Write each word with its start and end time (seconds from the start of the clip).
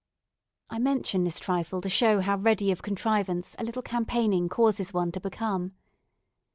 I 0.71 0.79
mention 0.79 1.25
this 1.25 1.39
trifle 1.39 1.79
to 1.79 1.87
show 1.87 2.21
how 2.21 2.37
ready 2.39 2.71
of 2.71 2.81
contrivance 2.81 3.55
a 3.59 3.63
little 3.63 3.83
campaigning 3.83 4.49
causes 4.49 4.95
one 4.95 5.11
to 5.11 5.19
become. 5.19 5.73